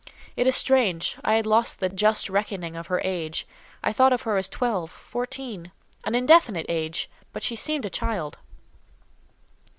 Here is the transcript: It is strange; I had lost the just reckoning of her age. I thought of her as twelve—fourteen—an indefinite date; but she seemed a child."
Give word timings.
It 0.35 0.47
is 0.47 0.55
strange; 0.55 1.15
I 1.23 1.35
had 1.35 1.45
lost 1.45 1.79
the 1.79 1.87
just 1.87 2.27
reckoning 2.27 2.75
of 2.75 2.87
her 2.87 2.99
age. 3.05 3.45
I 3.83 3.93
thought 3.93 4.11
of 4.13 4.23
her 4.23 4.35
as 4.35 4.49
twelve—fourteen—an 4.49 6.15
indefinite 6.15 6.65
date; 6.65 7.05
but 7.31 7.43
she 7.43 7.55
seemed 7.55 7.85
a 7.85 7.89
child." 7.91 8.39